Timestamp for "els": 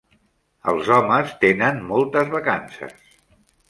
0.73-0.89